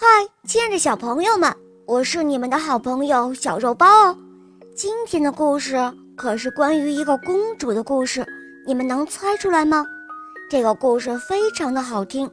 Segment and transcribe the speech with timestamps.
[0.00, 0.06] 嗨，
[0.44, 1.52] 亲爱的小朋友们，
[1.84, 4.16] 我是你们的好朋友小肉包哦。
[4.72, 5.76] 今天的故事
[6.16, 8.24] 可是关于一个公主的故事，
[8.64, 9.84] 你们能猜出来吗？
[10.48, 12.30] 这个故事非常的好听，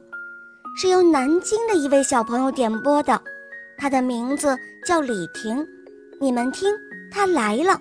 [0.80, 3.20] 是由南京的一位小朋友点播的，
[3.76, 4.56] 他的名字
[4.86, 5.66] 叫李婷。
[6.20, 6.72] 你们听，
[7.10, 7.80] 他来了。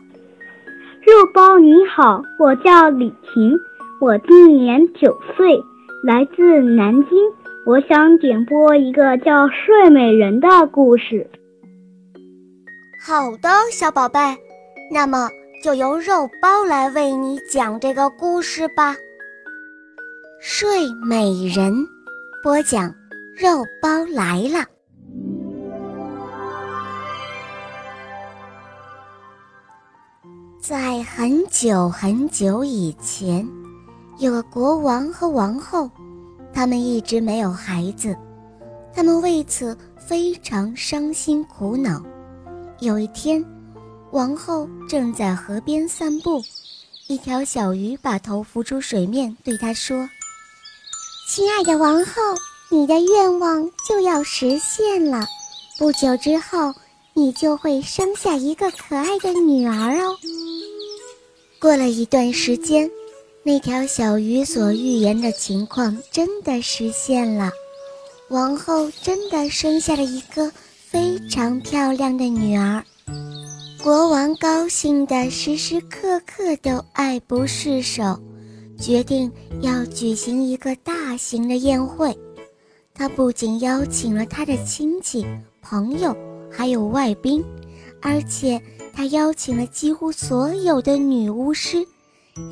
[1.04, 3.55] 肉包你好，我叫李婷，
[4.02, 5.63] 我今年九岁，
[6.04, 7.20] 来自南京。
[7.66, 11.27] 我想点播一个叫《睡美人》的故事。
[13.03, 14.20] 好的，小宝贝，
[14.91, 15.27] 那么
[15.63, 18.93] 就由肉包来为你讲这个故事吧。
[20.40, 20.67] 《睡
[21.09, 21.73] 美人》，
[22.43, 22.93] 播讲，
[23.35, 24.63] 肉包来了。
[30.59, 33.48] 在很久很久以前，
[34.20, 35.90] 有个国王和王后。
[36.55, 38.16] 他们一直没有孩子，
[38.94, 42.02] 他们为此非常伤心苦恼。
[42.80, 43.44] 有一天，
[44.12, 46.41] 王后正在河边散步，
[47.07, 50.10] 一条小鱼把头浮出水面，对她说
[51.27, 52.21] ：“亲爱的王后，
[52.70, 55.26] 你的愿望就要实现了，
[55.77, 56.74] 不久之后，
[57.13, 60.16] 你就会生下一个可爱的女儿哦。”
[61.60, 62.90] 过了一段时间。
[63.48, 67.51] 那条小鱼所预言的情况真的实现了，
[68.29, 72.84] 王后真的生下了一个非常漂亮的女儿。
[73.84, 78.19] 国王高兴的时时刻刻都爱不释手，
[78.79, 79.31] 决定
[79.62, 82.18] 要举行一个大型的宴会。
[82.96, 85.23] 他不仅邀请了他的亲戚、
[85.62, 86.18] 朋友，
[86.51, 87.46] 还有外宾，
[88.01, 88.59] 而且
[88.91, 91.85] 他邀请了几乎所有的女巫师。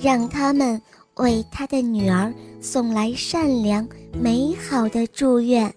[0.01, 0.81] 让他们
[1.15, 5.73] 为他的女儿送来善良美好的祝愿。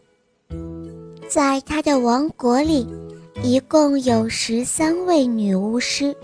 [1.29, 2.87] 在他的王国里，
[3.43, 6.17] 一共有十三位女巫师，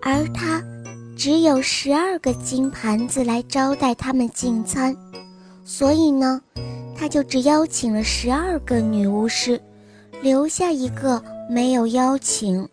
[0.00, 0.62] 而他
[1.16, 4.96] 只有十二个金盘子来招待他们进餐，
[5.64, 6.40] 所以呢，
[6.96, 9.60] 他就只邀请了十二个女巫师，
[10.22, 11.20] 留下一个
[11.50, 12.68] 没有邀请。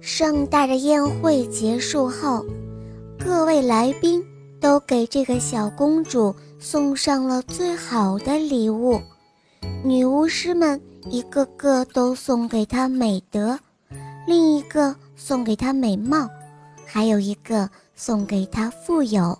[0.00, 2.46] 盛大的宴会结束后。
[3.18, 4.24] 各位来宾
[4.60, 9.00] 都给这个小公主送上了最好的礼物，
[9.84, 10.80] 女巫师们
[11.10, 13.58] 一个个都送给她美德，
[14.26, 16.28] 另一个送给她美貌，
[16.86, 19.36] 还有一个送给她富有。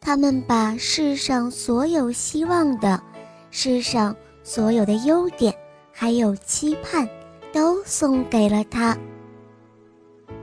[0.00, 3.00] 他们把世上所有希望的、
[3.50, 5.54] 世上所有的优点，
[5.92, 7.08] 还有期盼，
[7.52, 8.96] 都送给了她。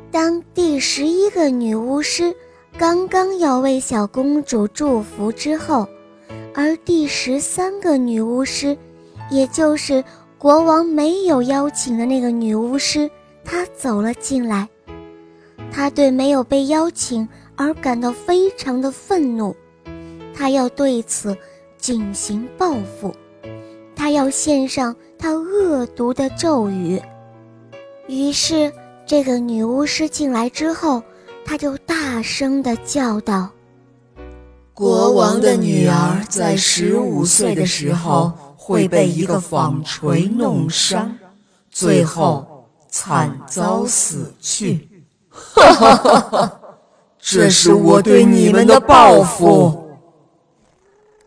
[0.10, 2.34] 当第十一个女巫师。
[2.78, 5.88] 刚刚要为小公主祝福之后，
[6.56, 8.76] 而第十三个女巫师，
[9.30, 10.04] 也就是
[10.40, 13.10] 国王没有邀请的那个女巫师，
[13.44, 14.68] 她走了进来。
[15.72, 19.56] 她对没有被邀请而感到非常的愤怒，
[20.34, 21.38] 她要对此
[21.78, 23.14] 进行报复，
[23.96, 27.00] 她要献上她恶毒的咒语。
[28.08, 28.72] 于是，
[29.06, 31.04] 这个女巫师进来之后。
[31.52, 33.50] 他就大声地叫道
[34.74, 41.14] ：“国王的女儿在十五岁的时候会被一个纺锤弄伤，
[41.70, 44.88] 最后惨遭死去。
[45.30, 46.60] 哈哈哈哈！
[47.20, 49.78] 这是我对你们的报复。”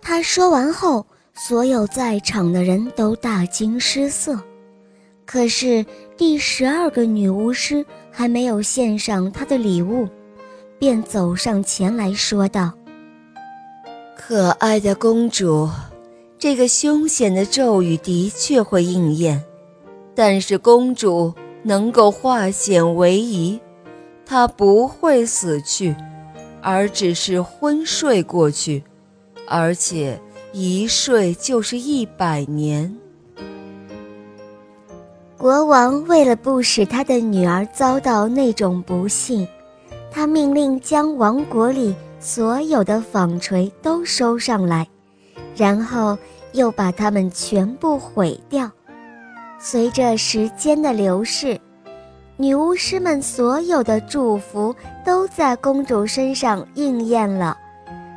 [0.01, 1.05] 他说完后，
[1.35, 4.41] 所有在场的人都大惊失色。
[5.27, 5.85] 可是
[6.17, 7.85] 第十二个女巫师。
[8.17, 10.09] 还没有献上他的礼物，
[10.79, 12.73] 便走上前来说道
[14.17, 15.69] ：“可爱的公主，
[16.39, 19.43] 这个凶险的咒语的确会应验，
[20.15, 23.61] 但是公主能够化险为夷，
[24.25, 25.97] 她不会死去，
[26.63, 28.85] 而只是昏睡过去，
[29.49, 30.21] 而且
[30.53, 32.97] 一睡就是一百年。”
[35.45, 39.47] 国王为了不使他的女儿遭到那种不幸，
[40.11, 44.89] 他命令将王国里所有的纺锤都收上来，
[45.55, 46.17] 然后
[46.55, 48.71] 又把它们全部毁掉。
[49.59, 51.61] 随着时间的流逝，
[52.39, 54.75] 女巫师们所有的祝福
[55.05, 57.55] 都在公主身上应验了。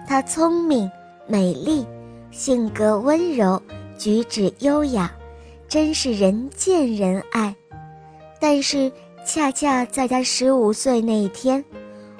[0.07, 0.89] 她聪明、
[1.27, 1.85] 美丽，
[2.31, 3.61] 性格温柔，
[3.97, 5.11] 举止优雅。
[5.67, 7.53] 真是人见人爱，
[8.39, 8.91] 但是
[9.25, 11.63] 恰恰在他十五岁那一天，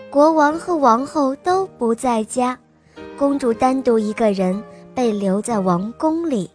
[0.10, 2.58] 国王和王后都不在家，
[3.18, 4.62] 公主单独一个人
[4.94, 6.50] 被留在王宫里。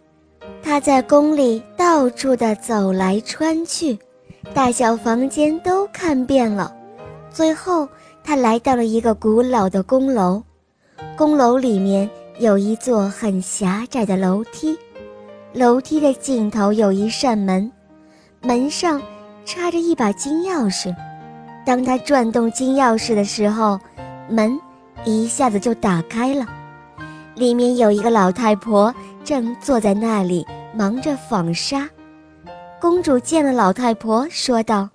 [0.61, 3.97] 他在宫里到处的走来穿去，
[4.53, 6.73] 大小房间都看遍了。
[7.31, 7.87] 最后，
[8.23, 10.43] 他来到了一个古老的宫楼，
[11.17, 12.07] 宫楼里面
[12.37, 14.77] 有一座很狭窄的楼梯，
[15.53, 17.71] 楼梯的尽头有一扇门，
[18.41, 18.99] 门上
[19.45, 20.93] 插着一把金钥匙。
[21.63, 23.79] 当他转动金钥匙的时候，
[24.27, 24.59] 门
[25.05, 26.47] 一下子就打开了，
[27.35, 31.87] 里面有一个老太婆正坐在那里忙着纺纱。
[32.81, 34.89] 公主见了老太婆，说道：“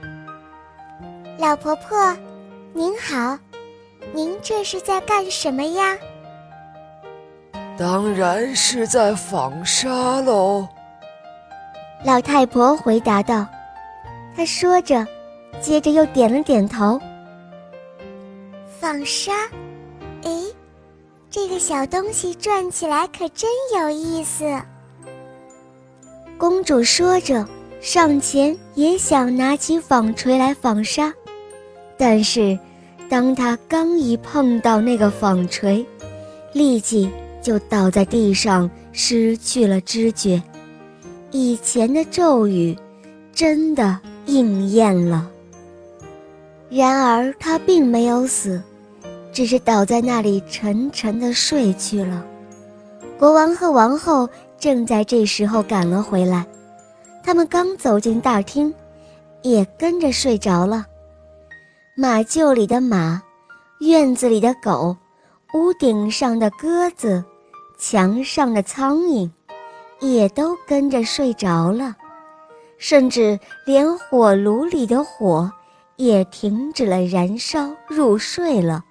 [1.39, 2.17] 老婆婆，
[2.73, 3.39] 您好，
[4.13, 5.97] 您这是在干什么呀
[7.79, 10.67] ？”“当然是在纺纱喽。”
[12.05, 13.47] 老太婆回答道。
[14.37, 15.07] 她说着。
[15.61, 17.01] 接着又点了点头。
[18.79, 19.33] 纺纱，
[20.23, 20.31] 哎，
[21.29, 24.45] 这个小东西转起来可真有意思。
[26.37, 27.45] 公主说着，
[27.81, 31.13] 上前也想拿起纺锤来纺纱，
[31.97, 32.57] 但是，
[33.09, 35.85] 当她刚一碰到那个纺锤，
[36.53, 37.11] 立即
[37.49, 40.43] 就倒在地上，失去了知觉。
[41.31, 42.77] 以前的咒语，
[43.33, 45.31] 真的应验了。
[46.69, 48.63] 然而他并没有死，
[49.33, 52.23] 只是倒在那里沉沉的睡去了。
[53.19, 54.29] 国王和王后
[54.59, 56.47] 正在这时候赶了回来，
[57.25, 58.75] 他们刚走进大厅，
[59.41, 60.85] 也跟着睡着了。
[61.97, 63.23] 马厩里的马，
[63.81, 64.95] 院子里的狗，
[65.55, 67.25] 屋顶上的鸽子，
[67.79, 69.31] 墙上的苍蝇，
[70.01, 71.97] 也都跟着睡着了，
[72.77, 75.51] 甚至连火炉里的火。
[75.97, 78.85] 也停止了燃烧，入睡了。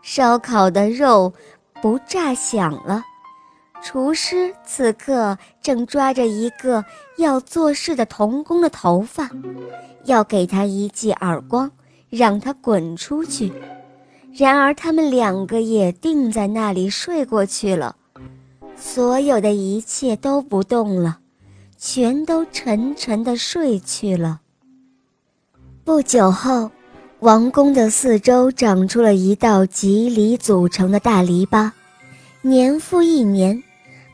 [0.00, 1.30] 烧烤的肉
[1.82, 3.04] 不炸响了。
[3.82, 6.82] 厨师此刻正抓着一个
[7.18, 9.28] 要做事的童工的头发，
[10.04, 11.70] 要给他一记耳光，
[12.08, 13.52] 让他滚出去。
[14.36, 17.94] 然而他们两个也定在那里睡过去了。
[18.76, 21.18] 所有的一切都不动了，
[21.78, 24.40] 全都沉沉地睡去了。
[25.84, 26.68] 不久后，
[27.20, 31.70] 王宫的四周长出了一道棘藜组成的大篱笆，
[32.42, 33.62] 年复一年，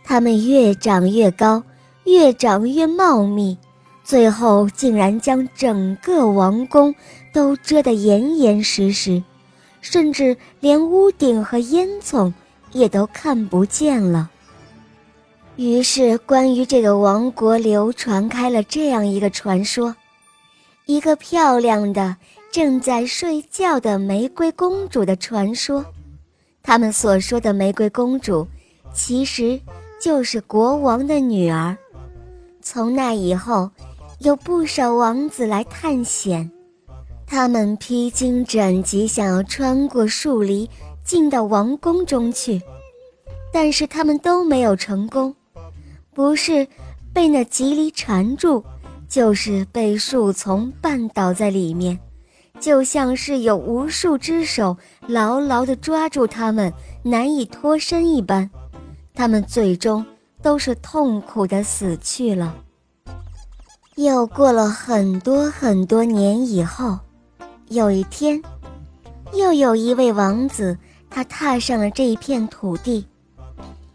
[0.05, 1.63] 它们越长越高，
[2.05, 3.57] 越长越茂密，
[4.05, 6.95] 最后竟然将整个王宫
[7.33, 9.23] 都遮得严严实实，
[9.81, 12.33] 甚至连屋顶和烟囱
[12.73, 14.31] 也都看不见了。
[15.57, 19.95] 于是，关于这个王国流传开了这样一个传说。
[20.87, 22.17] 一个漂亮的
[22.51, 25.85] 正在睡觉的玫瑰公主的传说，
[26.63, 28.47] 他们所说的玫瑰公主，
[28.93, 29.61] 其实
[30.01, 31.77] 就是国王的女儿。
[32.63, 33.71] 从那以后，
[34.19, 36.51] 有不少王子来探险，
[37.33, 40.69] 他们披荆斩棘，想要穿过树篱
[41.05, 42.61] 进到王宫中去，
[43.53, 45.33] 但是他们都没有成功，
[46.13, 46.67] 不是
[47.13, 48.65] 被那棘藜缠住。
[49.09, 51.99] 就是被树丛绊倒在里面，
[52.61, 54.77] 就像是有无数只手
[55.09, 56.73] 牢牢地抓住他们，
[57.03, 58.49] 难以脱身一般。
[59.13, 60.07] 他们最终
[60.43, 62.57] 都是痛苦地死去了。
[63.97, 66.97] 又过了很多很多年以后，
[67.71, 68.43] 有一天，
[69.33, 70.77] 又有一位王子，
[71.09, 73.07] 他踏上了这一片土地。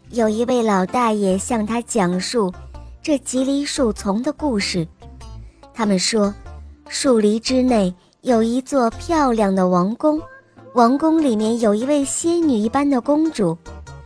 [0.08, 2.50] 有一位老大爷向他讲述
[3.02, 4.88] 这吉梨树丛的故事。
[5.74, 6.34] 他们说，
[6.88, 10.18] 树篱之内有一座漂亮的王宫，
[10.72, 13.54] 王宫里面有一位仙女一般的公主，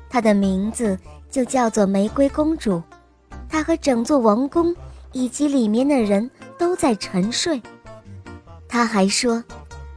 [0.08, 0.98] 她的名字
[1.30, 2.82] 就叫做玫瑰公主。
[3.48, 4.74] 她和整座王宫
[5.12, 7.62] 以及里面的人都在沉睡。
[8.70, 9.42] 他还说，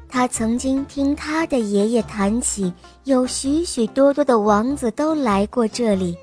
[0.09, 2.73] 他曾经听他的爷爷谈起，
[3.05, 6.17] 有许许多多的王子都来过这里，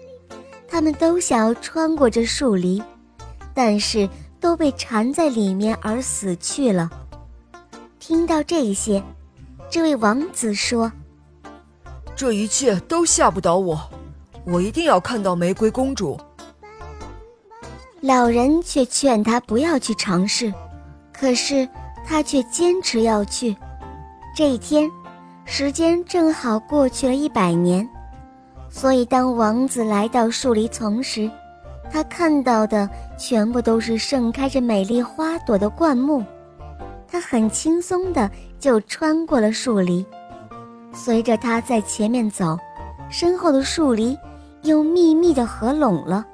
[0.69, 2.83] 他们都想要穿过这树篱，
[3.54, 4.09] 但是。
[4.40, 6.90] 都被缠在里面而死去了。
[7.99, 9.02] 听到这些，
[9.69, 10.90] 这位王子说
[12.16, 13.78] ：“这一切都吓不倒我，
[14.47, 16.19] 我一定要看到玫瑰公主。”
[18.00, 20.50] 老人却劝他不要去尝试，
[21.12, 21.69] 可是
[22.04, 23.57] 他却坚持要去。
[24.35, 24.90] 这一天，
[25.45, 27.88] 时间正好过去了一百年，
[28.69, 31.30] 所以当王子来到树篱丛时，
[31.90, 32.88] 他看到的
[33.19, 36.25] 全部都是盛开着美丽花朵的灌木，
[37.09, 40.07] 他很轻松地就穿过了树篱。
[40.92, 42.57] 随着他在前面走，
[43.11, 44.16] 身后的树篱
[44.62, 46.25] 又密密地合拢了。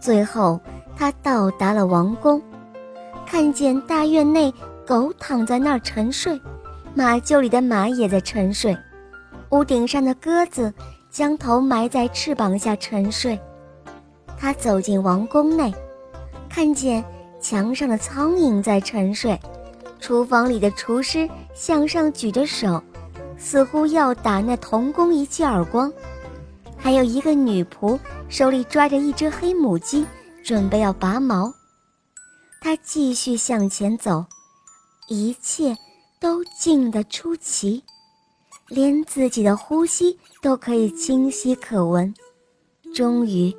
[0.00, 0.60] 最后，
[0.96, 2.40] 他到达了王宫，
[3.26, 4.52] 看见大院内
[4.86, 6.40] 狗躺在那儿沉睡，
[6.94, 8.76] 马厩里的马也在沉睡，
[9.50, 10.72] 屋顶上的鸽子
[11.10, 13.38] 将头埋在翅膀下沉睡。
[14.38, 15.72] 他走进王宫内，
[16.48, 17.04] 看见
[17.40, 19.38] 墙上的苍蝇在沉睡，
[20.00, 22.82] 厨房里的厨师向上举着手，
[23.38, 25.92] 似乎要打那童工一记耳光。
[26.76, 27.98] 还有一个女仆
[28.28, 30.06] 手里抓着一只黑母鸡，
[30.44, 31.50] 准备要拔毛。
[32.60, 34.24] 他继续向前走，
[35.08, 35.76] 一切
[36.18, 37.82] 都静得出奇，
[38.68, 42.12] 连自己的呼吸都可以清晰可闻。
[42.94, 43.54] 终于，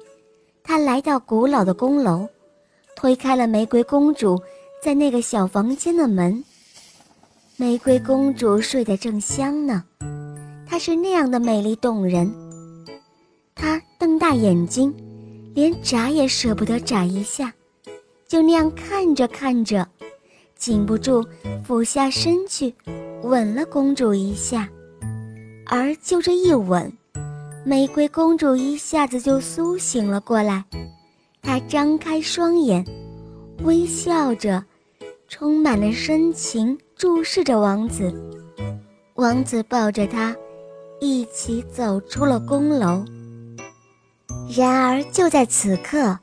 [0.63, 2.27] 他来到古老的宫楼，
[2.95, 4.41] 推开了玫瑰公主
[4.81, 6.43] 在那个小房间的门。
[7.57, 9.83] 玫瑰公主睡得正香呢，
[10.67, 12.33] 她是那样的美丽动人。
[13.53, 14.93] 她瞪大眼睛，
[15.53, 17.53] 连眨也舍不得眨一下，
[18.27, 19.87] 就那样看着看着，
[20.65, 21.23] 禁不住
[21.63, 22.73] 俯下身去
[23.21, 24.67] 吻了公主一下。
[25.63, 26.91] 而就这一吻，
[27.63, 30.65] 玫瑰公主一下子就苏醒了过来。
[31.43, 32.83] 她张开双眼，
[33.61, 34.65] 微笑着，
[35.27, 38.11] 充满了深情，注视着王子。
[39.17, 40.35] 王子抱着她，
[40.99, 43.05] 一起走出了宫楼。
[44.57, 46.17] 然而，就在此刻，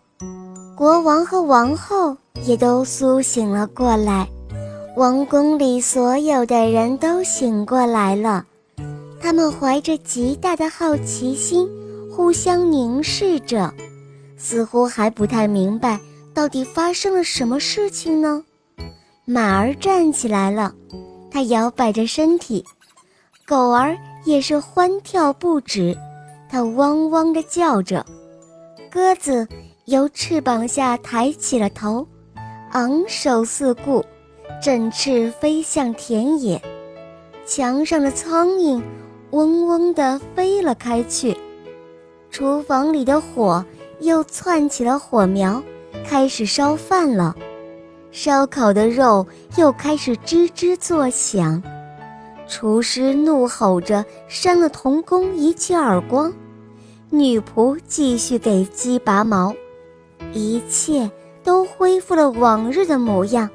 [0.76, 4.28] 国王和王后也都苏醒了过来，
[4.96, 8.44] 王宫里所有的人都醒过来了。
[9.20, 11.68] 他们怀着极大的好奇心，
[12.10, 13.72] 互相凝视着，
[14.36, 16.00] 似乎还不太明白
[16.34, 18.42] 到底发生了什么事情呢。
[19.24, 20.74] 马儿站起来了，
[21.30, 22.64] 它摇摆着身体；
[23.46, 25.96] 狗儿也是欢跳不止。
[26.50, 28.04] 它汪汪地叫着，
[28.90, 29.46] 鸽子
[29.84, 32.06] 由翅膀下抬起了头，
[32.72, 34.02] 昂首四顾，
[34.62, 36.58] 振翅飞向田野。
[37.44, 38.80] 墙上的苍蝇
[39.32, 41.36] 嗡嗡地飞了开去，
[42.30, 43.62] 厨房里的火
[44.00, 45.62] 又窜起了火苗，
[46.06, 47.36] 开始烧饭了。
[48.10, 49.26] 烧烤的肉
[49.56, 51.62] 又开始吱吱作响，
[52.48, 56.32] 厨师怒吼着扇了童工一记耳光。
[57.10, 59.54] 女仆继续给鸡拔毛，
[60.32, 61.10] 一切
[61.42, 63.48] 都恢复了往日的模样。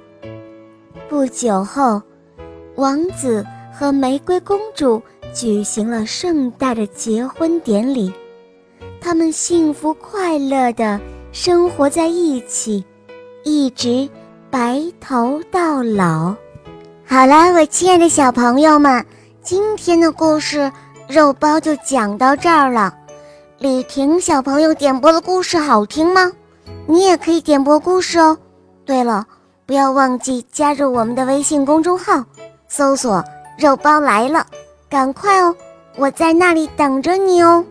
[1.10, 2.02] 不久后，
[2.76, 5.02] 王子和玫瑰公主
[5.34, 8.12] 举行了盛大的结婚典礼，
[9.00, 11.00] 他们幸福快乐地
[11.32, 12.84] 生活在一起，
[13.44, 14.10] 一直
[14.50, 16.36] 白头到老。
[17.06, 19.06] 好了，我亲爱的小朋友们，
[19.42, 20.70] 今天的故事
[21.08, 22.94] 肉包就讲到这儿了。
[23.60, 26.32] 李婷小朋友点播的故事好听吗？
[26.88, 28.38] 你也可以点播故事哦。
[28.86, 29.26] 对了，
[29.66, 32.24] 不要忘记加入我们的微信公众号，
[32.68, 33.24] 搜索
[33.60, 34.48] “肉包来了”，
[34.90, 35.54] 赶快哦，
[35.98, 37.64] 我在那里等着你哦。